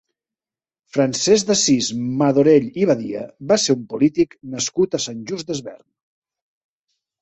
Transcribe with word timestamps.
Francesc 0.95 1.49
d'Assís 1.51 1.91
Madorell 2.23 2.67
i 2.85 2.89
Badia 2.93 3.23
va 3.55 3.61
ser 3.67 3.79
un 3.79 3.87
polític 3.95 4.37
nascut 4.59 5.01
a 5.01 5.05
Sant 5.09 5.25
Just 5.31 5.55
Desvern. 5.57 5.89